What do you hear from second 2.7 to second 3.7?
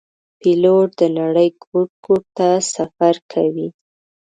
سفر کوي.